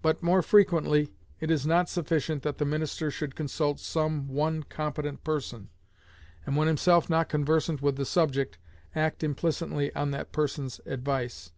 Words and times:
But, 0.00 0.22
more 0.22 0.40
frequently, 0.40 1.12
it 1.38 1.50
is 1.50 1.66
not 1.66 1.90
sufficient 1.90 2.42
that 2.42 2.56
the 2.56 2.64
minister 2.64 3.10
should 3.10 3.36
consult 3.36 3.80
some 3.80 4.26
one 4.28 4.62
competent 4.62 5.24
person, 5.24 5.68
and, 6.46 6.56
when 6.56 6.68
himself 6.68 7.10
not 7.10 7.28
conversant 7.28 7.82
with 7.82 7.96
the 7.96 8.06
subject, 8.06 8.56
act 8.94 9.22
implicitly 9.22 9.94
on 9.94 10.10
that 10.12 10.32
person's 10.32 10.80
advice. 10.86 11.52